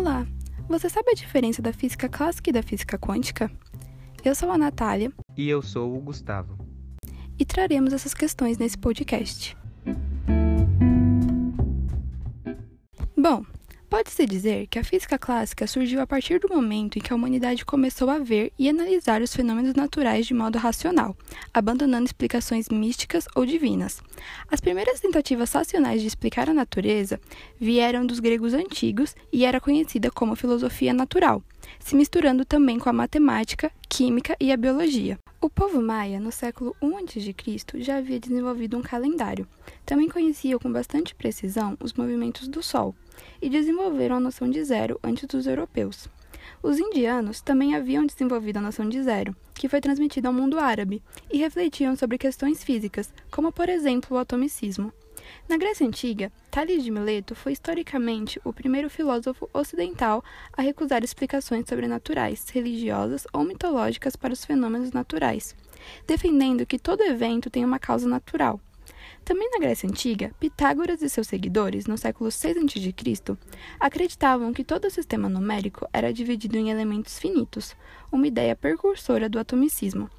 Olá! 0.00 0.26
Você 0.66 0.88
sabe 0.88 1.10
a 1.10 1.14
diferença 1.14 1.60
da 1.60 1.74
física 1.74 2.08
clássica 2.08 2.48
e 2.48 2.52
da 2.54 2.62
física 2.62 2.96
quântica? 2.96 3.52
Eu 4.24 4.34
sou 4.34 4.50
a 4.50 4.56
Natália. 4.56 5.12
E 5.36 5.46
eu 5.46 5.60
sou 5.60 5.94
o 5.94 6.00
Gustavo. 6.00 6.56
E 7.38 7.44
traremos 7.44 7.92
essas 7.92 8.14
questões 8.14 8.56
nesse 8.56 8.78
podcast. 8.78 9.54
Pode-se 14.00 14.24
dizer 14.24 14.66
que 14.68 14.78
a 14.78 14.82
física 14.82 15.18
clássica 15.18 15.66
surgiu 15.66 16.00
a 16.00 16.06
partir 16.06 16.40
do 16.40 16.48
momento 16.48 16.96
em 16.96 17.02
que 17.02 17.12
a 17.12 17.16
humanidade 17.16 17.66
começou 17.66 18.08
a 18.08 18.18
ver 18.18 18.50
e 18.58 18.66
analisar 18.66 19.20
os 19.20 19.36
fenômenos 19.36 19.74
naturais 19.74 20.24
de 20.24 20.32
modo 20.32 20.56
racional, 20.56 21.14
abandonando 21.52 22.06
explicações 22.06 22.70
místicas 22.70 23.26
ou 23.36 23.44
divinas. 23.44 24.00
As 24.50 24.58
primeiras 24.58 25.00
tentativas 25.00 25.52
racionais 25.52 26.00
de 26.00 26.06
explicar 26.06 26.48
a 26.48 26.54
natureza 26.54 27.20
vieram 27.60 28.06
dos 28.06 28.20
gregos 28.20 28.54
antigos 28.54 29.14
e 29.30 29.44
era 29.44 29.60
conhecida 29.60 30.10
como 30.10 30.34
filosofia 30.34 30.94
natural, 30.94 31.42
se 31.78 31.94
misturando 31.94 32.42
também 32.46 32.78
com 32.78 32.88
a 32.88 32.94
matemática, 32.94 33.70
química 33.86 34.34
e 34.40 34.50
a 34.50 34.56
biologia. 34.56 35.18
O 35.42 35.50
povo 35.50 35.82
maia, 35.82 36.18
no 36.18 36.32
século 36.32 36.74
I 36.82 36.86
a.C., 36.86 37.82
já 37.82 37.98
havia 37.98 38.18
desenvolvido 38.18 38.78
um 38.78 38.82
calendário. 38.82 39.46
Também 39.84 40.08
conhecia 40.08 40.58
com 40.58 40.72
bastante 40.72 41.14
precisão 41.14 41.76
os 41.80 41.92
movimentos 41.92 42.48
do 42.48 42.62
Sol 42.62 42.94
e 43.40 43.48
desenvolveram 43.48 44.16
a 44.16 44.20
noção 44.20 44.48
de 44.48 44.62
zero 44.64 44.98
antes 45.02 45.26
dos 45.26 45.46
europeus. 45.46 46.08
Os 46.62 46.78
indianos 46.78 47.40
também 47.40 47.74
haviam 47.74 48.04
desenvolvido 48.04 48.58
a 48.58 48.62
noção 48.62 48.88
de 48.88 49.02
zero, 49.02 49.34
que 49.54 49.68
foi 49.68 49.80
transmitida 49.80 50.28
ao 50.28 50.34
mundo 50.34 50.58
árabe, 50.58 51.02
e 51.32 51.38
refletiam 51.38 51.96
sobre 51.96 52.18
questões 52.18 52.62
físicas, 52.62 53.12
como 53.30 53.52
por 53.52 53.68
exemplo 53.68 54.16
o 54.16 54.20
atomicismo. 54.20 54.92
Na 55.48 55.56
Grécia 55.56 55.86
Antiga, 55.86 56.32
Tales 56.50 56.82
de 56.82 56.90
Mileto 56.90 57.34
foi 57.34 57.52
historicamente 57.52 58.40
o 58.44 58.52
primeiro 58.52 58.90
filósofo 58.90 59.48
ocidental 59.52 60.24
a 60.52 60.62
recusar 60.62 61.04
explicações 61.04 61.66
sobrenaturais, 61.68 62.48
religiosas 62.50 63.26
ou 63.32 63.44
mitológicas 63.44 64.16
para 64.16 64.32
os 64.32 64.44
fenômenos 64.44 64.92
naturais, 64.92 65.54
defendendo 66.06 66.66
que 66.66 66.78
todo 66.78 67.02
evento 67.02 67.50
tem 67.50 67.64
uma 67.64 67.78
causa 67.78 68.08
natural, 68.08 68.60
também 69.24 69.48
na 69.50 69.58
Grécia 69.58 69.88
Antiga, 69.88 70.32
Pitágoras 70.40 71.02
e 71.02 71.08
seus 71.08 71.26
seguidores, 71.26 71.86
no 71.86 71.96
século 71.96 72.30
6 72.30 72.56
a.C., 72.56 73.36
acreditavam 73.78 74.52
que 74.52 74.64
todo 74.64 74.86
o 74.86 74.90
sistema 74.90 75.28
numérico 75.28 75.88
era 75.92 76.12
dividido 76.12 76.56
em 76.56 76.70
elementos 76.70 77.18
finitos, 77.18 77.76
uma 78.10 78.26
ideia 78.26 78.56
precursora 78.56 79.28
do 79.28 79.38
atomicismo. 79.38 80.10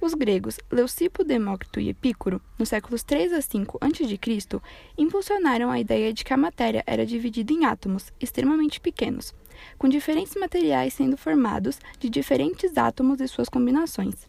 Os 0.00 0.14
gregos 0.14 0.58
Leucipo, 0.70 1.24
Demócrito 1.24 1.80
e 1.80 1.88
Epicuro, 1.88 2.40
nos 2.58 2.68
séculos 2.68 3.02
3 3.02 3.32
a 3.32 3.40
5 3.40 3.78
a.C., 3.80 4.60
impulsionaram 4.96 5.70
a 5.70 5.80
ideia 5.80 6.12
de 6.12 6.24
que 6.24 6.32
a 6.32 6.36
matéria 6.36 6.82
era 6.86 7.06
dividida 7.06 7.52
em 7.52 7.64
átomos 7.64 8.12
extremamente 8.20 8.80
pequenos, 8.80 9.34
com 9.78 9.88
diferentes 9.88 10.34
materiais 10.34 10.94
sendo 10.94 11.16
formados 11.16 11.78
de 11.98 12.08
diferentes 12.08 12.76
átomos 12.76 13.20
e 13.20 13.28
suas 13.28 13.48
combinações. 13.48 14.28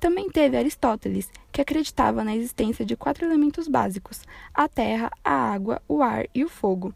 Também 0.00 0.30
teve 0.30 0.56
Aristóteles, 0.56 1.30
que 1.50 1.60
acreditava 1.60 2.22
na 2.22 2.36
existência 2.36 2.84
de 2.84 2.96
quatro 2.96 3.24
elementos 3.24 3.66
básicos: 3.66 4.22
a 4.54 4.68
terra, 4.68 5.10
a 5.24 5.32
água, 5.32 5.82
o 5.88 6.02
ar 6.02 6.26
e 6.34 6.44
o 6.44 6.48
fogo. 6.48 6.94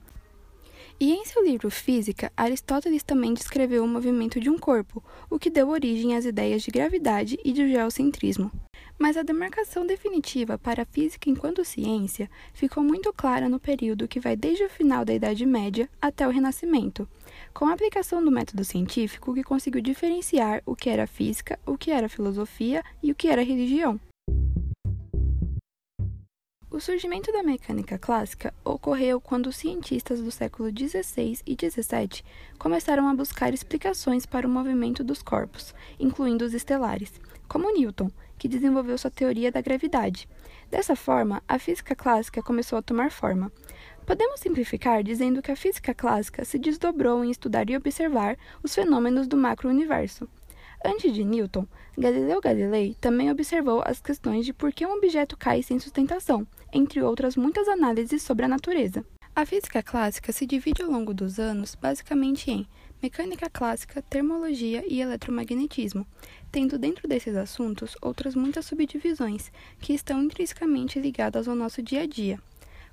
E 1.01 1.13
em 1.13 1.25
seu 1.25 1.45
livro 1.45 1.69
Física, 1.69 2.33
Aristóteles 2.37 3.03
também 3.03 3.35
descreveu 3.35 3.83
o 3.83 3.89
movimento 3.89 4.39
de 4.39 4.49
um 4.49 4.57
corpo, 4.57 5.03
o 5.29 5.37
que 5.37 5.51
deu 5.51 5.69
origem 5.69 6.15
às 6.15 6.25
ideias 6.25 6.63
de 6.63 6.71
gravidade 6.71 7.41
e 7.45 7.53
de 7.53 7.69
geocentrismo. 7.69 8.53
Mas 8.97 9.17
a 9.17 9.25
demarcação 9.25 9.85
definitiva 9.85 10.57
para 10.57 10.83
a 10.83 10.87
física 10.87 11.29
enquanto 11.29 11.65
ciência 11.65 12.31
ficou 12.55 12.85
muito 12.85 13.13
clara 13.13 13.49
no 13.49 13.59
período 13.59 14.07
que 14.07 14.21
vai 14.21 14.37
desde 14.37 14.63
o 14.63 14.71
final 14.71 15.05
da 15.05 15.13
Idade 15.13 15.45
Média 15.45 15.89
até 16.01 16.25
o 16.25 16.31
Renascimento, 16.31 17.09
com 17.53 17.67
a 17.67 17.73
aplicação 17.73 18.25
do 18.25 18.31
método 18.31 18.65
científico 18.65 19.35
que 19.35 19.45
conseguiu 19.45 19.81
diferenciar 19.81 20.63
o 20.65 20.75
que 20.75 20.89
era 20.89 21.07
física, 21.07 21.59
o 21.67 21.77
que 21.77 21.91
era 21.91 22.09
filosofia 22.09 22.83
e 23.03 23.13
o 23.13 23.15
que 23.15 23.29
era 23.29 23.43
religião. 23.43 24.01
O 26.71 26.81
surgimento 26.81 27.31
da 27.31 27.43
mecânica 27.43 27.99
clássica 27.99 28.55
ocorreu 28.65 29.21
quando 29.21 29.49
os 29.49 29.57
cientistas 29.57 30.23
do 30.23 30.31
século 30.31 30.71
XVI 30.71 31.39
e 31.47 31.55
XVII 31.55 32.25
começaram 32.59 33.07
a 33.09 33.15
buscar 33.15 33.53
explicações 33.53 34.25
para 34.25 34.47
o 34.47 34.51
movimento 34.51 35.05
dos 35.05 35.23
corpos, 35.23 35.75
incluindo 36.01 36.47
os 36.47 36.55
estelares, 36.55 37.13
como 37.47 37.71
Newton, 37.71 38.11
que 38.39 38.49
desenvolveu 38.49 38.97
sua 38.97 39.11
teoria 39.11 39.53
da 39.53 39.61
gravidade. 39.61 40.27
Dessa 40.71 40.97
forma, 40.97 41.43
a 41.47 41.59
física 41.59 41.95
clássica 41.95 42.43
começou 42.43 42.79
a 42.79 42.83
tomar 42.83 43.13
forma. 43.13 43.53
Podemos 44.13 44.41
simplificar 44.41 45.03
dizendo 45.03 45.41
que 45.41 45.51
a 45.51 45.57
física 45.57 45.95
clássica 45.95 46.45
se 46.45 46.59
desdobrou 46.59 47.25
em 47.25 47.31
estudar 47.31 47.71
e 47.71 47.77
observar 47.79 48.37
os 48.63 48.75
fenômenos 48.75 49.27
do 49.27 49.39
macro-universo. 49.39 50.29
Antes 50.85 51.15
de 51.15 51.25
Newton, 51.25 51.67
Galileu 51.97 52.39
Galilei 52.39 52.95
também 53.01 53.31
observou 53.31 53.83
as 53.87 54.03
questões 54.03 54.45
de 54.45 54.53
por 54.53 54.71
que 54.71 54.85
um 54.85 54.93
objeto 54.93 55.35
cai 55.35 55.63
sem 55.63 55.79
sustentação, 55.79 56.47
entre 56.71 57.01
outras 57.01 57.37
muitas 57.37 57.67
análises 57.67 58.23
sobre 58.23 58.45
a 58.45 58.49
natureza. 58.49 59.03
A 59.35 59.47
física 59.47 59.83
clássica 59.83 60.31
se 60.31 60.45
divide 60.45 60.83
ao 60.83 60.91
longo 60.91 61.15
dos 61.15 61.39
anos 61.39 61.75
basicamente 61.75 62.51
em 62.51 62.69
mecânica 63.03 63.49
clássica, 63.49 64.03
termologia 64.03 64.85
e 64.87 65.01
eletromagnetismo, 65.01 66.07
tendo 66.51 66.79
dentro 66.79 67.09
desses 67.09 67.35
assuntos 67.35 67.97
outras 68.03 68.35
muitas 68.35 68.67
subdivisões 68.67 69.51
que 69.81 69.95
estão 69.95 70.23
intrinsecamente 70.23 71.01
ligadas 71.01 71.49
ao 71.49 71.57
nosso 71.57 71.83
dia 71.83 72.03
a 72.03 72.07
dia. 72.07 72.39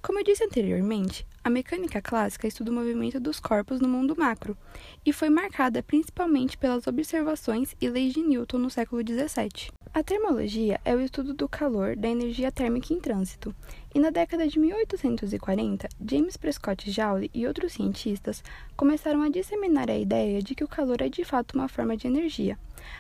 Como 0.02 0.18
eu 0.18 0.24
disse 0.24 0.44
anteriormente, 0.44 1.28
a 1.44 1.50
mecânica 1.50 2.02
clássica 2.02 2.48
estuda 2.48 2.72
o 2.72 2.74
movimento 2.74 3.20
dos 3.20 3.38
corpos 3.38 3.82
no 3.82 3.88
mundo 3.88 4.16
macro 4.18 4.58
e 5.06 5.12
foi 5.12 5.30
marcada 5.30 5.84
principalmente 5.84 6.58
pelas 6.58 6.88
observações 6.88 7.76
e 7.82 7.90
leis 7.90 8.14
de 8.14 8.22
Newton 8.22 8.59
no 8.59 8.70
século 8.70 9.02
XVII. 9.02 9.72
A 9.94 10.02
termologia 10.02 10.80
é 10.86 10.96
o 10.96 11.02
estudo 11.02 11.34
do 11.34 11.50
calor 11.50 11.98
da 11.98 12.08
energia 12.08 12.50
térmica 12.50 12.94
em 12.94 13.00
trânsito, 13.00 13.54
e 13.94 14.00
na 14.00 14.09
década 14.09 14.48
de 14.48 14.58
1840, 14.58 15.90
James 16.09 16.38
Prescott 16.38 16.90
Joule 16.90 17.30
e 17.34 17.46
outros 17.46 17.74
cientistas 17.74 18.42
começaram 18.78 19.22
a 19.22 19.30
disseminar 19.30 19.90
a 19.90 19.98
ideia 19.98 20.42
de 20.42 20.56
que 20.56 20.64
o 20.64 20.68
calor 20.68 21.02
é 21.02 21.09
de 21.09 21.26
fato 21.26 21.56
uma 21.56 21.68
forma 21.68 21.98
de 21.98 22.08
energia. 22.08 22.58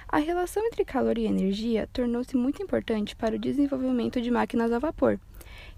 A 0.07 0.17
relação 0.17 0.65
entre 0.65 0.83
calor 0.83 1.17
e 1.17 1.25
energia 1.25 1.87
tornou-se 1.93 2.35
muito 2.35 2.61
importante 2.61 3.15
para 3.15 3.35
o 3.35 3.39
desenvolvimento 3.39 4.19
de 4.19 4.29
máquinas 4.29 4.71
a 4.71 4.79
vapor 4.79 5.19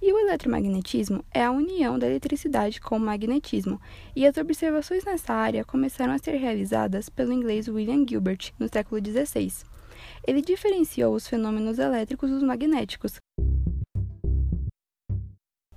e 0.02 0.12
o 0.12 0.18
eletromagnetismo 0.18 1.24
é 1.32 1.44
a 1.44 1.52
união 1.52 2.00
da 2.00 2.08
eletricidade 2.08 2.82
com 2.82 2.98
o 2.98 3.00
magnetismo, 3.00 3.80
e 4.16 4.26
as 4.26 4.36
observações 4.38 5.04
nessa 5.06 5.34
área 5.34 5.64
começaram 5.64 6.14
a 6.14 6.18
ser 6.18 6.38
realizadas 6.38 7.08
pelo 7.08 7.32
inglês 7.32 7.68
William 7.68 8.06
Gilbert 8.08 8.52
no 8.58 8.68
século 8.68 9.00
XVI. 9.00 9.52
Ele 10.26 10.42
diferenciou 10.42 11.14
os 11.14 11.28
fenômenos 11.28 11.78
elétricos 11.78 12.30
dos 12.30 12.42
magnéticos. 12.42 13.18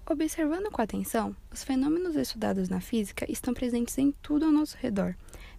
Observando 0.08 0.70
com 0.70 0.82
atenção, 0.82 1.34
os 1.52 1.64
fenômenos 1.64 2.14
estudados 2.14 2.68
na 2.68 2.80
física 2.80 3.26
estão 3.30 3.54
presentes 3.54 3.96
em 3.98 4.12
tudo 4.12 4.44
ao 4.44 4.52
nosso 4.52 4.76
redor, 4.76 5.16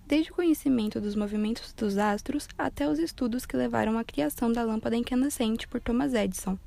desde 0.07 0.31
o 0.31 0.35
conhecimento 0.35 1.01
dos 1.01 1.15
movimentos 1.15 1.73
dos 1.73 1.97
astros 1.97 2.47
até 2.57 2.87
os 2.87 2.99
estudos 2.99 3.45
que 3.45 3.57
levaram 3.57 3.97
à 3.97 4.03
criação 4.03 4.51
da 4.51 4.63
lâmpada 4.63 4.95
incandescente 4.95 5.67
por 5.67 5.81
Thomas 5.81 6.13
Edison. 6.13 6.57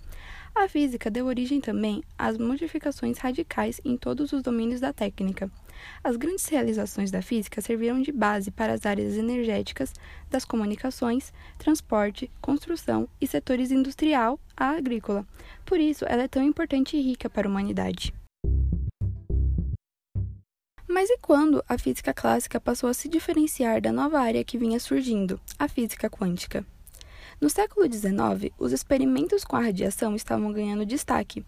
A 0.60 0.66
física 0.66 1.08
deu 1.08 1.26
origem 1.26 1.60
também 1.60 2.02
às 2.18 2.36
modificações 2.36 3.16
radicais 3.18 3.80
em 3.84 3.96
todos 3.96 4.32
os 4.32 4.42
domínios 4.42 4.80
da 4.80 4.92
técnica. 4.92 5.48
As 6.02 6.16
grandes 6.16 6.48
realizações 6.48 7.12
da 7.12 7.22
física 7.22 7.60
serviram 7.60 8.02
de 8.02 8.10
base 8.10 8.50
para 8.50 8.72
as 8.72 8.84
áreas 8.84 9.16
energéticas, 9.16 9.94
das 10.28 10.44
comunicações, 10.44 11.32
transporte, 11.58 12.28
construção 12.40 13.08
e 13.20 13.26
setores 13.26 13.70
industrial 13.70 14.40
a 14.56 14.70
agrícola. 14.70 15.24
Por 15.64 15.78
isso, 15.78 16.04
ela 16.08 16.24
é 16.24 16.28
tão 16.28 16.42
importante 16.42 16.96
e 16.96 17.02
rica 17.02 17.30
para 17.30 17.46
a 17.46 17.50
humanidade. 17.50 18.12
Mas 20.88 21.08
e 21.08 21.18
quando 21.18 21.64
a 21.68 21.78
física 21.78 22.12
clássica 22.12 22.60
passou 22.60 22.90
a 22.90 22.94
se 22.94 23.08
diferenciar 23.08 23.80
da 23.80 23.92
nova 23.92 24.18
área 24.18 24.42
que 24.42 24.58
vinha 24.58 24.80
surgindo, 24.80 25.40
a 25.56 25.68
física 25.68 26.10
quântica? 26.10 26.66
No 27.40 27.48
século 27.48 27.86
XIX, 27.86 28.52
os 28.58 28.72
experimentos 28.72 29.44
com 29.44 29.54
a 29.54 29.60
radiação 29.60 30.16
estavam 30.16 30.52
ganhando 30.52 30.84
destaque, 30.84 31.44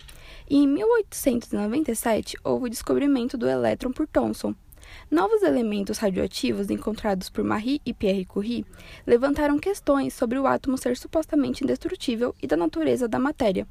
e 0.49 0.59
em 0.59 0.69
1897 0.69 2.37
houve 2.45 2.67
o 2.67 2.71
descobrimento 2.71 3.37
do 3.37 3.49
elétron 3.49 3.91
por 3.91 4.07
Thomson. 4.07 4.55
Novos 5.11 5.43
elementos 5.43 5.99
radioativos 5.99 6.71
encontrados 6.71 7.29
por 7.29 7.43
Marie 7.43 7.81
e 7.85 7.93
Pierre 7.93 8.25
Curie 8.25 8.65
levantaram 9.05 9.59
questões 9.59 10.15
sobre 10.15 10.39
o 10.39 10.47
átomo 10.47 10.79
ser 10.79 10.97
supostamente 10.97 11.65
indestrutível 11.65 12.35
e 12.41 12.47
da 12.47 12.57
natureza 12.57 13.09
da 13.09 13.19
matéria. 13.19 13.67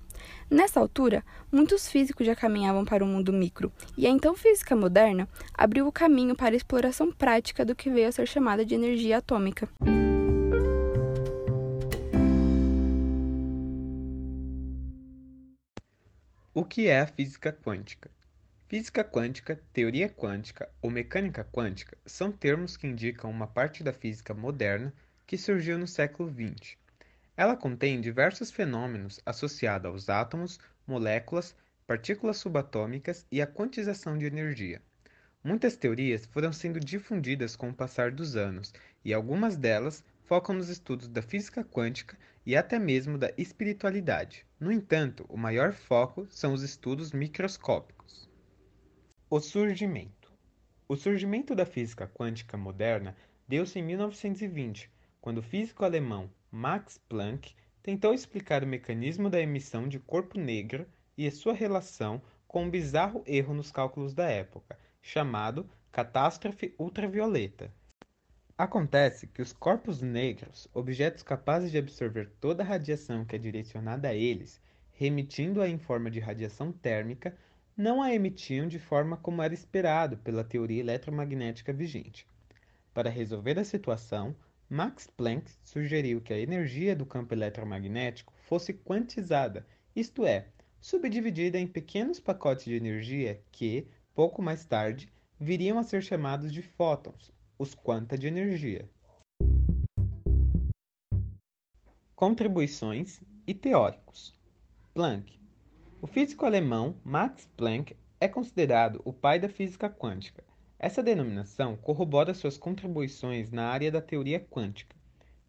Nessa 0.50 0.80
altura, 0.80 1.24
muitos 1.50 1.88
físicos 1.88 2.26
já 2.26 2.36
caminhavam 2.36 2.84
para 2.84 3.04
o 3.04 3.08
mundo 3.08 3.32
micro, 3.32 3.72
e 3.98 4.06
a 4.06 4.10
então 4.10 4.36
física 4.36 4.76
moderna 4.76 5.28
abriu 5.54 5.88
o 5.88 5.92
caminho 5.92 6.36
para 6.36 6.54
a 6.54 6.58
exploração 6.58 7.12
prática 7.12 7.64
do 7.64 7.76
que 7.76 7.90
veio 7.90 8.10
a 8.10 8.12
ser 8.12 8.28
chamada 8.28 8.66
de 8.66 8.76
energia 8.76 9.20
atômica. 9.20 9.70
Que 16.70 16.88
é 16.88 17.02
a 17.02 17.08
física 17.08 17.52
quântica? 17.52 18.12
Física 18.68 19.04
quântica, 19.04 19.60
teoria 19.74 20.08
quântica 20.08 20.70
ou 20.80 20.92
mecânica 20.92 21.44
quântica 21.44 21.98
são 22.06 22.32
termos 22.32 22.78
que 22.78 22.86
indicam 22.86 23.32
uma 23.32 23.48
parte 23.48 23.84
da 23.84 23.92
física 23.92 24.36
moderna 24.36 24.94
que 25.26 25.36
surgiu 25.36 25.80
no 25.80 25.88
século 25.88 26.30
XX. 26.32 26.78
Ela 27.36 27.58
contém 27.58 28.00
diversos 28.00 28.52
fenômenos 28.52 29.20
associados 29.26 29.90
aos 29.90 30.10
átomos, 30.10 30.60
moléculas, 30.86 31.56
partículas 31.88 32.38
subatômicas 32.38 33.26
e 33.32 33.42
à 33.42 33.48
quantização 33.48 34.16
de 34.16 34.28
energia. 34.28 34.80
Muitas 35.44 35.76
teorias 35.76 36.28
foram 36.28 36.54
sendo 36.54 36.80
difundidas 36.80 37.56
com 37.56 37.70
o 37.70 37.74
passar 37.74 38.12
dos 38.12 38.36
anos, 38.36 38.72
e 39.04 39.12
algumas 39.12 39.58
delas 39.58 40.04
focam 40.26 40.54
nos 40.54 40.70
estudos 40.70 41.08
da 41.08 41.24
física 41.24 41.64
quântica 41.64 42.16
e 42.50 42.56
até 42.56 42.80
mesmo 42.80 43.16
da 43.16 43.32
espiritualidade. 43.38 44.44
No 44.60 44.72
entanto, 44.72 45.24
o 45.30 45.38
maior 45.38 45.72
foco 45.72 46.26
são 46.32 46.52
os 46.52 46.64
estudos 46.64 47.12
microscópicos. 47.12 48.28
O 49.30 49.40
surgimento. 49.40 50.34
O 50.88 50.96
surgimento 50.96 51.54
da 51.54 51.64
física 51.64 52.08
quântica 52.08 52.58
moderna 52.58 53.16
deu-se 53.48 53.78
em 53.78 53.84
1920, 53.84 54.90
quando 55.22 55.38
o 55.38 55.44
físico 55.44 55.86
alemão 55.86 56.28
Max 56.50 56.98
Planck 57.08 57.54
tentou 57.84 58.16
explicar 58.16 58.64
o 58.64 58.68
mecanismo 58.68 59.30
da 59.30 59.40
emissão 59.40 59.88
de 59.88 60.00
corpo 60.00 60.40
negro 60.40 60.88
e 61.16 61.28
a 61.28 61.32
sua 61.32 61.54
relação 61.54 62.20
com 62.48 62.64
um 62.64 62.70
bizarro 62.72 63.24
erro 63.28 63.54
nos 63.54 63.72
cálculos 63.72 64.16
da 64.16 64.28
época, 64.28 64.76
chamado 65.04 65.70
catástrofe 65.92 66.74
ultravioleta. 66.80 67.72
Acontece 68.60 69.26
que 69.26 69.42
os 69.42 69.54
corpos 69.54 70.02
negros, 70.02 70.68
objetos 70.74 71.24
capazes 71.24 71.72
de 71.72 71.78
absorver 71.78 72.30
toda 72.42 72.62
a 72.62 72.66
radiação 72.66 73.24
que 73.24 73.38
é 73.38 73.40
direcionada 73.40 74.10
a 74.10 74.14
eles, 74.14 74.60
remitindo-a 74.92 75.70
em 75.70 75.78
forma 75.78 76.12
de 76.12 76.20
radiação 76.20 76.70
térmica, 76.70 77.34
não 77.78 78.02
a 78.02 78.14
emitiam 78.14 78.68
de 78.68 78.78
forma 78.78 79.16
como 79.16 79.42
era 79.42 79.54
esperado 79.54 80.18
pela 80.18 80.44
teoria 80.44 80.82
eletromagnética 80.82 81.72
vigente. 81.72 82.28
Para 82.94 83.10
resolver 83.10 83.58
a 83.58 83.64
situação, 83.64 84.36
Max 84.70 85.08
Planck 85.08 85.50
sugeriu 85.64 86.20
que 86.20 86.34
a 86.34 86.40
energia 86.40 86.94
do 86.94 87.06
campo 87.06 87.34
eletromagnético 87.34 88.34
fosse 88.46 88.74
quantizada, 88.74 89.66
isto 89.96 90.26
é, 90.26 90.48
subdividida 90.82 91.58
em 91.58 91.66
pequenos 91.66 92.20
pacotes 92.20 92.66
de 92.66 92.76
energia 92.76 93.42
que, 93.54 93.88
pouco 94.14 94.42
mais 94.42 94.66
tarde, 94.66 95.10
viriam 95.40 95.80
a 95.80 95.84
ser 95.84 96.04
chamados 96.04 96.52
de 96.52 96.62
fótons, 96.62 97.32
os 97.60 97.76
quanta 97.76 98.18
de 98.18 98.26
energia. 98.26 98.90
Contribuições 102.16 103.22
e 103.46 103.54
teóricos. 103.54 104.34
Planck. 104.94 105.38
O 106.02 106.08
físico 106.08 106.46
alemão 106.46 106.96
Max 107.04 107.50
Planck 107.58 107.98
é 108.22 108.30
considerado 108.30 109.02
o 109.04 109.12
pai 109.12 109.40
da 109.40 109.50
física 109.50 109.90
quântica. 109.90 110.42
Essa 110.80 111.04
denominação 111.04 111.76
corrobora 111.76 112.34
suas 112.34 112.58
contribuições 112.58 113.52
na 113.52 113.68
área 113.68 113.92
da 113.92 114.02
teoria 114.02 114.40
quântica. 114.40 114.96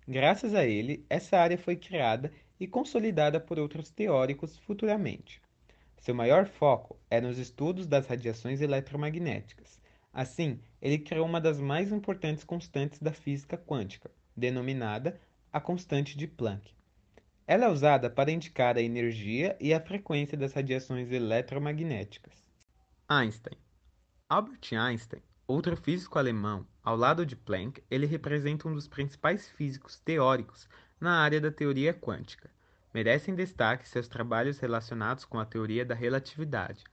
Graças 0.06 0.52
a 0.52 0.66
ele, 0.66 1.06
essa 1.08 1.38
área 1.38 1.56
foi 1.56 1.76
criada 1.76 2.32
e 2.58 2.66
consolidada 2.66 3.38
por 3.38 3.56
outros 3.56 3.88
teóricos 3.88 4.58
futuramente. 4.58 5.40
Seu 5.98 6.14
maior 6.14 6.48
foco 6.48 6.98
é 7.08 7.20
nos 7.20 7.38
estudos 7.38 7.86
das 7.86 8.08
radiações 8.08 8.60
eletromagnéticas. 8.60 9.79
Assim, 10.12 10.60
ele 10.82 10.98
criou 10.98 11.26
uma 11.26 11.40
das 11.40 11.60
mais 11.60 11.92
importantes 11.92 12.42
constantes 12.42 12.98
da 12.98 13.12
física 13.12 13.56
quântica, 13.56 14.10
denominada 14.36 15.20
a 15.52 15.60
constante 15.60 16.16
de 16.16 16.26
Planck. 16.26 16.74
Ela 17.46 17.66
é 17.66 17.68
usada 17.68 18.08
para 18.08 18.30
indicar 18.30 18.76
a 18.76 18.82
energia 18.82 19.56
e 19.60 19.74
a 19.74 19.80
frequência 19.80 20.36
das 20.36 20.52
radiações 20.52 21.10
eletromagnéticas. 21.10 22.34
Einstein. 23.08 23.58
Albert 24.28 24.72
Einstein, 24.72 25.22
outro 25.46 25.76
físico 25.76 26.18
alemão, 26.18 26.66
ao 26.82 26.96
lado 26.96 27.26
de 27.26 27.34
Planck, 27.34 27.82
ele 27.90 28.06
representa 28.06 28.68
um 28.68 28.74
dos 28.74 28.86
principais 28.86 29.48
físicos 29.48 29.98
teóricos 29.98 30.68
na 31.00 31.20
área 31.20 31.40
da 31.40 31.50
teoria 31.50 31.92
quântica. 31.92 32.50
Merecem 32.94 33.34
destaque 33.34 33.88
seus 33.88 34.06
trabalhos 34.06 34.58
relacionados 34.58 35.24
com 35.24 35.38
a 35.38 35.44
teoria 35.44 35.84
da 35.84 35.94
relatividade. 35.94 36.84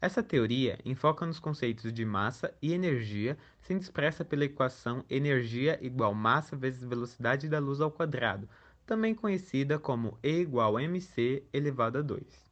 Essa 0.00 0.22
teoria 0.22 0.78
enfoca 0.84 1.26
nos 1.26 1.40
conceitos 1.40 1.92
de 1.92 2.04
massa 2.04 2.54
e 2.62 2.72
energia, 2.72 3.36
sendo 3.60 3.82
expressa 3.82 4.24
pela 4.24 4.44
equação 4.44 5.04
energia 5.10 5.76
igual 5.84 6.14
massa 6.14 6.54
vezes 6.54 6.84
velocidade 6.84 7.48
da 7.48 7.58
luz 7.58 7.80
ao 7.80 7.90
quadrado, 7.90 8.48
também 8.86 9.12
conhecida 9.12 9.76
como 9.76 10.16
E 10.22 10.38
igual 10.38 10.78
mc 10.78 11.42
elevado 11.52 11.98
a 11.98 12.02
2. 12.02 12.48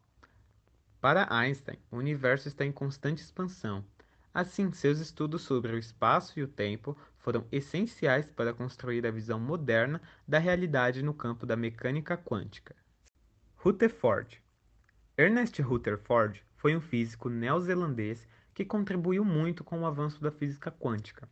Para 1.01 1.29
Einstein, 1.31 1.79
o 1.89 1.99
universo 1.99 2.49
está 2.49 2.65
em 2.65 2.73
constante 2.73 3.23
expansão. 3.23 3.85
Assim, 4.35 4.73
seus 4.73 4.99
estudos 4.99 5.43
sobre 5.43 5.73
o 5.73 5.79
espaço 5.79 6.39
e 6.41 6.43
o 6.43 6.49
tempo 6.49 6.99
foram 7.17 7.47
essenciais 7.53 8.27
para 8.27 8.53
construir 8.53 9.07
a 9.07 9.11
visão 9.11 9.39
moderna 9.39 10.03
da 10.27 10.39
realidade 10.39 11.01
no 11.01 11.15
campo 11.15 11.47
da 11.47 11.57
mecânica 11.57 12.17
quântica. 12.17 12.75
Rutherford. 13.57 14.43
Ernest 15.17 15.63
Rutherford 15.63 16.46
foi 16.57 16.77
um 16.77 16.81
físico 16.81 17.29
neozelandês 17.29 18.27
que 18.55 18.65
contribuiu 18.65 19.25
muito 19.25 19.63
com 19.63 19.81
o 19.81 19.87
avanço 19.87 20.21
da 20.21 20.31
física 20.31 20.71
quântica. 20.71 21.29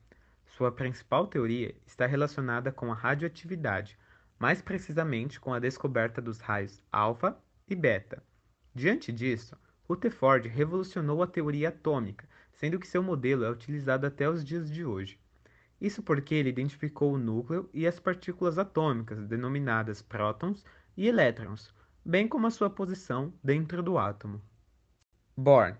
Sua 0.57 0.71
principal 0.71 1.27
teoria 1.27 1.75
está 1.87 2.07
relacionada 2.07 2.71
com 2.71 2.93
a 2.93 2.95
radioatividade, 2.95 3.99
mais 4.39 4.63
precisamente 4.63 5.41
com 5.41 5.53
a 5.53 5.59
descoberta 5.59 6.21
dos 6.21 6.39
raios 6.41 6.81
alfa 6.93 7.37
e 7.69 7.75
beta. 7.75 8.23
Diante 8.75 9.11
disso, 9.11 9.57
Rutherford 9.89 10.49
revolucionou 10.49 11.23
a 11.23 11.27
teoria 11.27 11.71
atômica, 11.71 12.29
sendo 12.53 12.79
que 12.79 12.87
seu 12.87 13.03
modelo 13.03 13.45
é 13.45 13.51
utilizado 13.51 14.07
até 14.07 14.29
os 14.29 14.45
dias 14.45 14.71
de 14.71 14.85
hoje. 14.85 15.19
Isso 15.81 16.03
porque 16.03 16.35
ele 16.35 16.49
identificou 16.49 17.13
o 17.13 17.19
núcleo 17.19 17.69
e 17.73 17.87
as 17.87 17.99
partículas 17.99 18.59
atômicas, 18.59 19.27
denominadas 19.27 20.01
prótons 20.01 20.65
e 20.97 21.09
elétrons, 21.09 21.75
bem 22.05 22.29
como 22.29 22.47
a 22.47 22.51
sua 22.51 22.71
posição 22.71 23.33
dentro 23.43 23.83
do 23.83 23.99
átomo. 23.99 24.41
Bohr. 25.37 25.77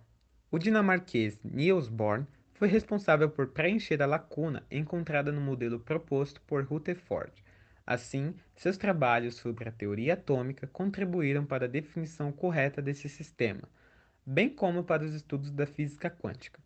O 0.51 0.59
dinamarquês 0.59 1.39
Niels 1.45 1.89
Bohr 1.89 2.27
foi 2.55 2.67
responsável 2.67 3.31
por 3.31 3.49
preencher 3.49 4.03
a 4.03 4.07
lacuna 4.07 4.67
encontrada 4.69 5.31
no 5.31 5.41
modelo 5.41 5.79
proposto 5.79 6.41
por 6.43 6.65
Rutherford. 6.65 7.33
Assim, 7.87 8.35
seus 8.57 8.77
trabalhos 8.77 9.37
sobre 9.37 9.69
a 9.69 9.73
teoria 9.73 10.15
atômica 10.15 10.67
contribuíram 10.67 11.47
para 11.47 11.67
a 11.67 11.69
definição 11.69 12.33
correta 12.33 12.83
desse 12.83 13.09
sistema, 13.09 13.63
bem 14.27 14.49
como 14.49 14.83
para 14.83 15.05
os 15.05 15.15
estudos 15.15 15.53
da 15.53 15.67
física 15.67 16.11
quântica. 16.11 16.61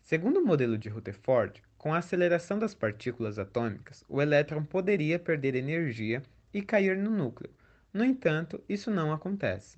Segundo 0.00 0.38
o 0.38 0.44
modelo 0.44 0.78
de 0.78 0.88
Rutherford, 0.88 1.62
com 1.76 1.92
a 1.92 1.98
aceleração 1.98 2.58
das 2.58 2.74
partículas 2.74 3.38
atômicas, 3.38 4.04
o 4.08 4.22
elétron 4.22 4.64
poderia 4.64 5.18
perder 5.18 5.56
energia 5.56 6.22
e 6.54 6.62
cair 6.62 6.96
no 6.96 7.10
núcleo, 7.10 7.50
no 7.92 8.04
entanto, 8.04 8.62
isso 8.68 8.88
não 8.88 9.12
acontece. 9.12 9.76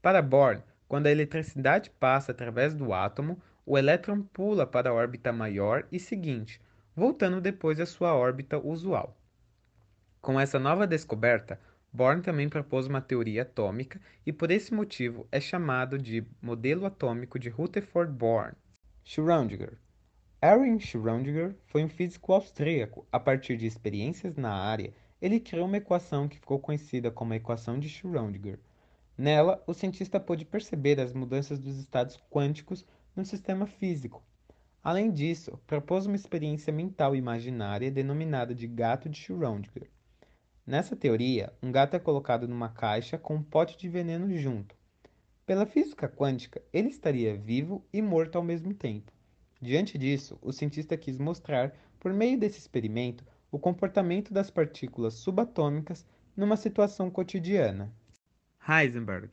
Para 0.00 0.22
Bohr, 0.22 0.62
quando 0.88 1.06
a 1.06 1.10
eletricidade 1.10 1.90
passa 1.90 2.32
através 2.32 2.74
do 2.74 2.92
átomo, 2.92 3.40
o 3.64 3.76
elétron 3.76 4.22
pula 4.22 4.66
para 4.66 4.88
a 4.88 4.92
órbita 4.94 5.30
maior 5.30 5.86
e 5.92 6.00
seguinte, 6.00 6.60
voltando 6.96 7.40
depois 7.40 7.78
à 7.78 7.86
sua 7.86 8.14
órbita 8.14 8.58
usual. 8.58 9.14
Com 10.20 10.40
essa 10.40 10.58
nova 10.58 10.86
descoberta, 10.86 11.60
Bohr 11.92 12.20
também 12.20 12.48
propôs 12.48 12.86
uma 12.86 13.00
teoria 13.00 13.42
atômica 13.42 14.00
e 14.26 14.32
por 14.32 14.50
esse 14.50 14.74
motivo 14.74 15.28
é 15.30 15.40
chamado 15.40 15.98
de 15.98 16.26
modelo 16.40 16.86
atômico 16.86 17.38
de 17.38 17.48
Rutherford-Bohr. 17.48 18.54
Schrödinger 19.04 19.78
Erwin 20.42 20.78
Schrödinger 20.78 21.54
foi 21.66 21.84
um 21.84 21.88
físico 21.88 22.32
austríaco 22.32 23.06
a 23.12 23.20
partir 23.20 23.56
de 23.56 23.66
experiências 23.66 24.36
na 24.36 24.52
área 24.52 24.92
ele 25.20 25.40
criou 25.40 25.66
uma 25.66 25.78
equação 25.78 26.28
que 26.28 26.38
ficou 26.38 26.60
conhecida 26.60 27.10
como 27.10 27.32
a 27.32 27.36
equação 27.36 27.78
de 27.78 27.88
Schrödinger. 27.88 28.58
Nela, 29.18 29.60
o 29.66 29.74
cientista 29.74 30.20
pôde 30.20 30.44
perceber 30.44 31.00
as 31.00 31.12
mudanças 31.12 31.58
dos 31.58 31.76
estados 31.76 32.16
quânticos 32.30 32.86
no 33.16 33.24
sistema 33.24 33.66
físico. 33.66 34.22
Além 34.80 35.10
disso, 35.10 35.58
propôs 35.66 36.06
uma 36.06 36.14
experiência 36.14 36.72
mental 36.72 37.16
imaginária 37.16 37.90
denominada 37.90 38.54
de 38.54 38.68
gato 38.68 39.08
de 39.08 39.18
Schrödinger. 39.20 39.90
Nessa 40.64 40.94
teoria, 40.94 41.52
um 41.60 41.72
gato 41.72 41.96
é 41.96 41.98
colocado 41.98 42.46
numa 42.46 42.68
caixa 42.68 43.18
com 43.18 43.34
um 43.34 43.42
pote 43.42 43.76
de 43.76 43.88
veneno 43.88 44.32
junto. 44.38 44.76
Pela 45.44 45.66
física 45.66 46.08
quântica, 46.08 46.62
ele 46.72 46.88
estaria 46.88 47.36
vivo 47.36 47.84
e 47.92 48.00
morto 48.00 48.36
ao 48.36 48.44
mesmo 48.44 48.72
tempo. 48.72 49.10
Diante 49.60 49.98
disso, 49.98 50.38
o 50.40 50.52
cientista 50.52 50.96
quis 50.96 51.18
mostrar, 51.18 51.74
por 51.98 52.12
meio 52.12 52.38
desse 52.38 52.60
experimento, 52.60 53.24
o 53.50 53.58
comportamento 53.58 54.32
das 54.32 54.48
partículas 54.48 55.14
subatômicas 55.14 56.06
numa 56.36 56.56
situação 56.56 57.10
cotidiana. 57.10 57.92
Heisenberg 58.70 59.30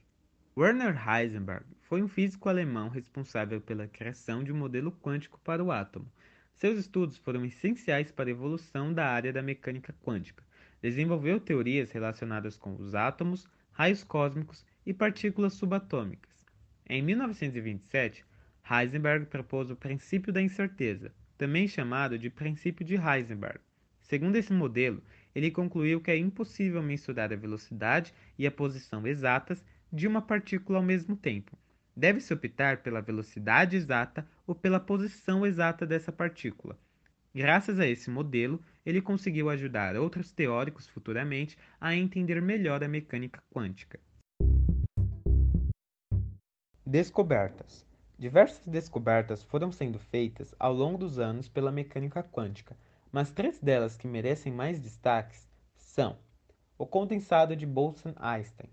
Werner 0.55 0.95
Heisenberg 0.95 1.65
foi 1.81 2.01
um 2.01 2.07
físico 2.07 2.47
alemão 2.47 2.87
responsável 2.87 3.59
pela 3.59 3.85
criação 3.85 4.41
de 4.41 4.53
um 4.53 4.55
modelo 4.55 4.93
quântico 4.93 5.37
para 5.43 5.61
o 5.61 5.73
átomo. 5.73 6.09
Seus 6.53 6.79
estudos 6.79 7.17
foram 7.17 7.43
essenciais 7.43 8.13
para 8.13 8.29
a 8.29 8.31
evolução 8.31 8.93
da 8.93 9.05
área 9.05 9.33
da 9.33 9.41
mecânica 9.41 9.93
quântica. 10.05 10.41
Desenvolveu 10.81 11.37
teorias 11.37 11.91
relacionadas 11.91 12.55
com 12.55 12.77
os 12.77 12.95
átomos, 12.95 13.45
raios 13.73 14.05
cósmicos 14.05 14.65
e 14.85 14.93
partículas 14.93 15.51
subatômicas. 15.51 16.45
Em 16.87 17.01
1927, 17.01 18.23
Heisenberg 18.71 19.25
propôs 19.25 19.69
o 19.69 19.75
princípio 19.75 20.31
da 20.31 20.41
incerteza, 20.41 21.11
também 21.37 21.67
chamado 21.67 22.17
de 22.17 22.29
princípio 22.29 22.85
de 22.85 22.95
Heisenberg. 22.95 23.59
Segundo 23.99 24.37
esse 24.37 24.53
modelo, 24.53 25.03
ele 25.35 25.51
concluiu 25.51 25.99
que 25.99 26.09
é 26.09 26.17
impossível 26.17 26.81
mensurar 26.81 27.31
a 27.33 27.35
velocidade 27.35 28.13
e 28.39 28.47
a 28.47 28.51
posição 28.51 29.05
exatas 29.05 29.63
de 29.91 30.07
uma 30.07 30.21
partícula 30.21 30.79
ao 30.79 30.83
mesmo 30.83 31.17
tempo. 31.17 31.57
Deve-se 31.95 32.33
optar 32.33 32.77
pela 32.77 33.01
velocidade 33.01 33.75
exata 33.75 34.25
ou 34.47 34.55
pela 34.55 34.79
posição 34.79 35.45
exata 35.45 35.85
dessa 35.85 36.11
partícula. 36.11 36.79
Graças 37.33 37.79
a 37.79 37.85
esse 37.85 38.09
modelo, 38.09 38.63
ele 38.85 39.01
conseguiu 39.01 39.49
ajudar 39.49 39.97
outros 39.97 40.31
teóricos 40.31 40.87
futuramente 40.87 41.57
a 41.79 41.93
entender 41.93 42.41
melhor 42.41 42.81
a 42.81 42.87
mecânica 42.87 43.43
quântica. 43.53 43.99
Descobertas: 46.85 47.85
Diversas 48.17 48.65
descobertas 48.65 49.43
foram 49.43 49.69
sendo 49.69 49.99
feitas 49.99 50.55
ao 50.57 50.73
longo 50.73 50.97
dos 50.97 51.19
anos 51.19 51.49
pela 51.49 51.71
mecânica 51.71 52.23
quântica, 52.23 52.77
mas 53.15 53.31
três 53.31 53.57
delas 53.59 53.95
que 53.95 54.09
merecem 54.09 54.51
mais 54.51 54.77
destaques 54.77 55.47
são: 55.77 56.17
o 56.77 56.85
condensado 56.85 57.55
de 57.55 57.65
Bose-Einstein, 57.65 58.69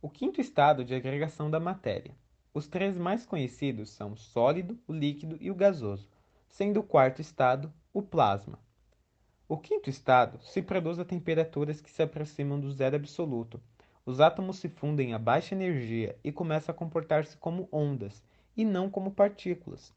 o 0.00 0.08
quinto 0.08 0.40
estado 0.40 0.84
de 0.84 0.94
agregação 0.94 1.50
da 1.50 1.58
matéria. 1.58 2.14
Os 2.54 2.68
três 2.68 2.96
mais 2.96 3.26
conhecidos 3.26 3.90
são 3.90 4.12
o 4.12 4.16
sólido, 4.16 4.78
o 4.86 4.92
líquido 4.92 5.36
e 5.40 5.50
o 5.50 5.54
gasoso, 5.56 6.08
sendo 6.48 6.78
o 6.78 6.84
quarto 6.84 7.20
estado 7.20 7.72
o 7.92 8.00
plasma. 8.00 8.56
O 9.48 9.58
quinto 9.58 9.90
estado 9.90 10.38
se 10.44 10.62
produz 10.62 11.00
a 11.00 11.04
temperaturas 11.04 11.80
que 11.80 11.90
se 11.90 12.04
aproximam 12.04 12.60
do 12.60 12.70
zero 12.70 12.94
absoluto. 12.94 13.60
Os 14.06 14.20
átomos 14.20 14.58
se 14.58 14.68
fundem 14.68 15.12
a 15.12 15.18
baixa 15.18 15.56
energia 15.56 16.16
e 16.22 16.30
começam 16.30 16.72
a 16.72 16.78
comportar-se 16.78 17.36
como 17.36 17.68
ondas, 17.72 18.22
e 18.56 18.64
não 18.64 18.88
como 18.88 19.10
partículas. 19.10 19.92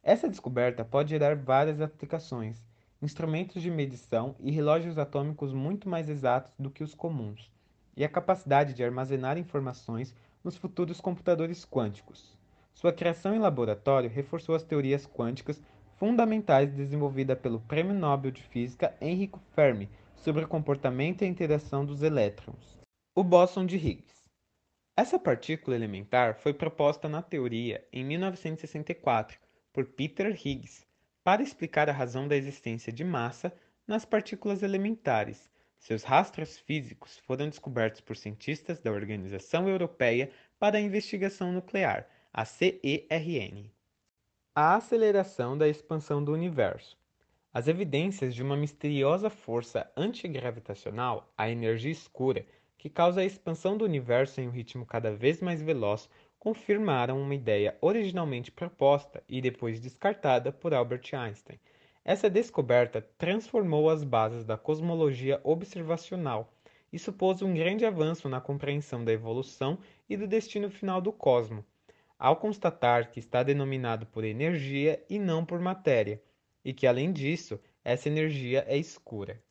Essa 0.00 0.28
descoberta 0.28 0.84
pode 0.84 1.10
gerar 1.10 1.34
várias 1.34 1.80
aplicações, 1.80 2.64
instrumentos 3.06 3.62
de 3.62 3.70
medição 3.70 4.34
e 4.40 4.50
relógios 4.50 4.98
atômicos 4.98 5.52
muito 5.52 5.88
mais 5.88 6.08
exatos 6.08 6.52
do 6.58 6.70
que 6.70 6.82
os 6.82 6.92
comuns, 6.92 7.50
e 7.96 8.04
a 8.04 8.08
capacidade 8.08 8.74
de 8.74 8.84
armazenar 8.84 9.38
informações 9.38 10.14
nos 10.42 10.56
futuros 10.56 11.00
computadores 11.00 11.64
quânticos. 11.64 12.36
Sua 12.74 12.92
criação 12.92 13.34
em 13.34 13.38
laboratório 13.38 14.10
reforçou 14.10 14.54
as 14.54 14.62
teorias 14.62 15.06
quânticas 15.06 15.62
fundamentais 15.96 16.70
desenvolvidas 16.72 17.38
pelo 17.38 17.60
Prêmio 17.60 17.94
Nobel 17.94 18.30
de 18.30 18.42
Física 18.42 18.94
Enrico 19.00 19.40
Fermi 19.54 19.88
sobre 20.16 20.44
o 20.44 20.48
comportamento 20.48 21.22
e 21.22 21.24
a 21.24 21.28
interação 21.28 21.86
dos 21.86 22.02
elétrons. 22.02 22.76
O 23.14 23.24
bóson 23.24 23.64
de 23.64 23.76
Higgs 23.76 24.16
essa 24.98 25.18
partícula 25.18 25.76
elementar 25.76 26.36
foi 26.36 26.54
proposta 26.54 27.06
na 27.06 27.20
teoria 27.20 27.86
em 27.92 28.02
1964 28.02 29.38
por 29.70 29.84
Peter 29.84 30.28
Higgs 30.28 30.86
para 31.26 31.42
explicar 31.42 31.90
a 31.90 31.92
razão 31.92 32.28
da 32.28 32.36
existência 32.36 32.92
de 32.92 33.02
massa 33.02 33.52
nas 33.84 34.04
partículas 34.04 34.62
elementares. 34.62 35.50
Seus 35.76 36.04
rastros 36.04 36.56
físicos 36.56 37.18
foram 37.18 37.48
descobertos 37.48 38.00
por 38.00 38.16
cientistas 38.16 38.78
da 38.78 38.92
Organização 38.92 39.68
Europeia 39.68 40.30
para 40.56 40.78
a 40.78 40.80
Investigação 40.80 41.50
Nuclear, 41.50 42.06
a 42.32 42.44
CERN. 42.44 43.72
A 44.54 44.76
aceleração 44.76 45.58
da 45.58 45.66
expansão 45.66 46.22
do 46.22 46.32
universo. 46.32 46.96
As 47.52 47.66
evidências 47.66 48.32
de 48.32 48.44
uma 48.44 48.56
misteriosa 48.56 49.28
força 49.28 49.90
antigravitacional, 49.96 51.28
a 51.36 51.50
energia 51.50 51.90
escura, 51.90 52.46
que 52.78 52.88
causa 52.88 53.22
a 53.22 53.24
expansão 53.24 53.76
do 53.76 53.84
universo 53.84 54.40
em 54.40 54.46
um 54.46 54.52
ritmo 54.52 54.86
cada 54.86 55.12
vez 55.12 55.40
mais 55.40 55.60
veloz, 55.60 56.08
confirmaram 56.46 57.20
uma 57.20 57.34
ideia 57.34 57.76
originalmente 57.80 58.52
proposta 58.52 59.20
e 59.28 59.40
depois 59.40 59.80
descartada 59.80 60.52
por 60.52 60.72
Albert 60.72 61.12
Einstein. 61.12 61.58
Essa 62.04 62.30
descoberta 62.30 63.04
transformou 63.18 63.90
as 63.90 64.04
bases 64.04 64.44
da 64.44 64.56
cosmologia 64.56 65.40
observacional 65.42 66.54
e 66.92 67.00
supôs 67.00 67.42
um 67.42 67.52
grande 67.52 67.84
avanço 67.84 68.28
na 68.28 68.40
compreensão 68.40 69.04
da 69.04 69.12
evolução 69.12 69.76
e 70.08 70.16
do 70.16 70.28
destino 70.28 70.70
final 70.70 71.00
do 71.00 71.10
cosmos, 71.10 71.64
ao 72.16 72.36
constatar 72.36 73.10
que 73.10 73.18
está 73.18 73.42
denominado 73.42 74.06
por 74.06 74.22
energia 74.22 75.04
e 75.10 75.18
não 75.18 75.44
por 75.44 75.58
matéria, 75.58 76.22
e 76.64 76.72
que, 76.72 76.86
além 76.86 77.12
disso, 77.12 77.58
essa 77.82 78.08
energia 78.08 78.64
é 78.68 78.78
escura. 78.78 79.42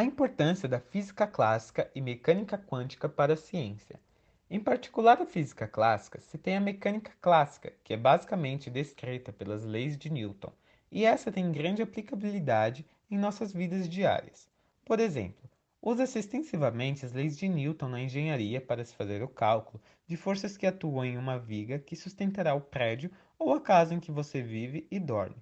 A 0.00 0.02
importância 0.02 0.66
da 0.66 0.80
física 0.80 1.26
clássica 1.26 1.90
e 1.94 2.00
mecânica 2.00 2.56
quântica 2.56 3.06
para 3.06 3.34
a 3.34 3.36
ciência. 3.36 4.00
Em 4.48 4.58
particular 4.58 5.20
a 5.20 5.26
física 5.26 5.68
clássica, 5.68 6.18
se 6.22 6.38
tem 6.38 6.56
a 6.56 6.60
mecânica 6.60 7.12
clássica, 7.20 7.74
que 7.84 7.92
é 7.92 7.98
basicamente 7.98 8.70
descrita 8.70 9.30
pelas 9.30 9.62
leis 9.62 9.98
de 9.98 10.08
Newton, 10.08 10.54
e 10.90 11.04
essa 11.04 11.30
tem 11.30 11.52
grande 11.52 11.82
aplicabilidade 11.82 12.86
em 13.10 13.18
nossas 13.18 13.52
vidas 13.52 13.86
diárias. 13.86 14.48
Por 14.86 15.00
exemplo, 15.00 15.46
usa-se 15.82 16.18
extensivamente 16.18 17.04
as 17.04 17.12
leis 17.12 17.36
de 17.36 17.46
Newton 17.46 17.90
na 17.90 18.00
engenharia 18.00 18.58
para 18.58 18.82
se 18.82 18.94
fazer 18.94 19.22
o 19.22 19.28
cálculo 19.28 19.82
de 20.06 20.16
forças 20.16 20.56
que 20.56 20.66
atuam 20.66 21.04
em 21.04 21.18
uma 21.18 21.38
viga 21.38 21.78
que 21.78 21.94
sustentará 21.94 22.54
o 22.54 22.62
prédio 22.62 23.10
ou 23.38 23.52
a 23.52 23.60
casa 23.60 23.92
em 23.92 24.00
que 24.00 24.10
você 24.10 24.40
vive 24.40 24.86
e 24.90 24.98
dorme. 24.98 25.36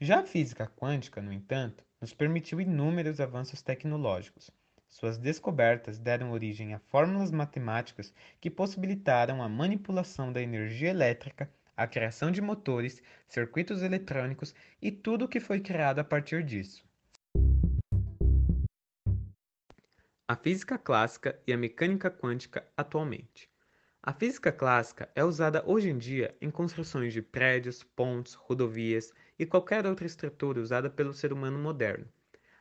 Já 0.00 0.20
a 0.20 0.24
física 0.24 0.68
quântica, 0.68 1.20
no 1.20 1.32
entanto, 1.32 1.84
nos 2.02 2.12
permitiu 2.12 2.60
inúmeros 2.60 3.20
avanços 3.20 3.62
tecnológicos. 3.62 4.50
Suas 4.88 5.16
descobertas 5.16 6.00
deram 6.00 6.32
origem 6.32 6.74
a 6.74 6.80
fórmulas 6.80 7.30
matemáticas 7.30 8.12
que 8.40 8.50
possibilitaram 8.50 9.40
a 9.40 9.48
manipulação 9.48 10.32
da 10.32 10.42
energia 10.42 10.90
elétrica, 10.90 11.48
a 11.76 11.86
criação 11.86 12.32
de 12.32 12.42
motores, 12.42 13.00
circuitos 13.28 13.82
eletrônicos 13.82 14.52
e 14.82 14.90
tudo 14.90 15.26
o 15.26 15.28
que 15.28 15.38
foi 15.38 15.60
criado 15.60 16.00
a 16.00 16.04
partir 16.04 16.42
disso. 16.42 16.84
A 20.28 20.34
física 20.34 20.76
clássica 20.76 21.38
e 21.46 21.52
a 21.52 21.56
mecânica 21.56 22.10
quântica 22.10 22.66
atualmente. 22.76 23.48
A 24.02 24.12
física 24.12 24.50
clássica 24.50 25.08
é 25.14 25.22
usada 25.22 25.62
hoje 25.64 25.88
em 25.88 25.96
dia 25.96 26.34
em 26.40 26.50
construções 26.50 27.12
de 27.12 27.22
prédios, 27.22 27.84
pontes, 27.84 28.34
rodovias 28.34 29.12
e 29.38 29.46
qualquer 29.46 29.86
outra 29.86 30.06
estrutura 30.06 30.60
usada 30.60 30.90
pelo 30.90 31.12
ser 31.12 31.32
humano 31.32 31.58
moderno, 31.58 32.06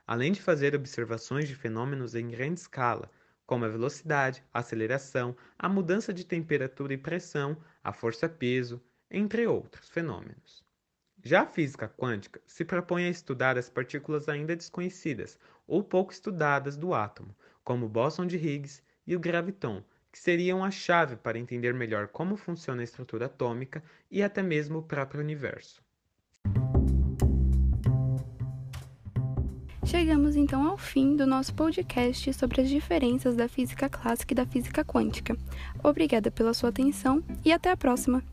além 0.06 0.32
de 0.32 0.42
fazer 0.42 0.76
observações 0.76 1.48
de 1.48 1.56
fenômenos 1.56 2.16
em 2.16 2.28
grande 2.30 2.60
escala, 2.60 3.10
como 3.46 3.66
a 3.66 3.68
velocidade, 3.68 4.44
a 4.54 4.60
aceleração, 4.60 5.36
a 5.60 5.68
mudança 5.68 6.14
de 6.14 6.26
temperatura 6.26 6.94
e 6.94 6.98
pressão, 6.98 7.58
a 7.84 7.92
força-peso, 7.92 8.82
entre 9.10 9.46
outros 9.46 9.90
fenômenos. 9.90 10.64
Já 11.24 11.42
a 11.42 11.46
física 11.46 11.88
quântica 11.88 12.42
se 12.48 12.66
propõe 12.66 13.06
a 13.06 13.10
estudar 13.10 13.58
as 13.58 13.70
partículas 13.70 14.28
ainda 14.28 14.56
desconhecidas 14.56 15.38
ou 15.68 15.84
pouco 15.84 16.12
estudadas 16.12 16.76
do 16.76 16.94
átomo, 16.94 17.36
como 17.64 17.86
o 17.86 17.90
bóson 17.90 18.26
de 18.26 18.38
Higgs 18.38 18.82
e 19.06 19.16
o 19.16 19.20
graviton, 19.20 19.84
que 20.12 20.18
seriam 20.20 20.64
a 20.64 20.72
chave 20.72 21.16
para 21.16 21.38
entender 21.38 21.74
melhor 21.74 22.08
como 22.08 22.36
funciona 22.36 22.82
a 22.82 22.84
estrutura 22.84 23.28
atômica 23.28 23.84
e 24.10 24.24
até 24.24 24.42
mesmo 24.42 24.80
o 24.80 24.84
próprio 24.84 25.22
universo. 25.22 25.84
Chegamos 29.84 30.36
então 30.36 30.68
ao 30.68 30.78
fim 30.78 31.16
do 31.16 31.26
nosso 31.26 31.54
podcast 31.54 32.32
sobre 32.34 32.62
as 32.62 32.70
diferenças 32.70 33.36
da 33.36 33.48
física 33.48 33.90
clássica 33.90 34.34
e 34.34 34.36
da 34.36 34.46
física 34.46 34.86
quântica. 34.86 35.36
Obrigada 35.84 36.30
pela 36.30 36.54
sua 36.54 36.70
atenção 36.70 37.24
e 37.44 37.52
até 37.52 37.72
a 37.72 37.78
próxima! 37.78 38.24